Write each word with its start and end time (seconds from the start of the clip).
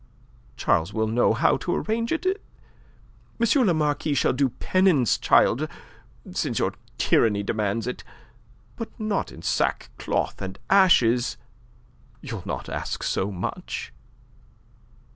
Charles 0.57 0.93
will 0.95 1.05
know 1.05 1.31
how 1.31 1.57
to 1.57 1.75
arrange 1.75 2.11
it. 2.11 2.25
M. 3.39 3.65
le 3.67 3.71
Marquis 3.75 4.15
shall 4.15 4.33
do 4.33 4.49
penance, 4.49 5.15
child, 5.19 5.67
since 6.33 6.57
your 6.57 6.73
tyranny 6.97 7.43
demands 7.43 7.85
it; 7.85 8.03
but 8.77 8.89
not 8.99 9.31
in 9.31 9.43
sackcloth 9.43 10.41
and 10.41 10.57
ashes. 10.71 11.37
You'll 12.19 12.41
not 12.47 12.67
ask 12.67 13.03
so 13.03 13.31
much?" 13.31 13.93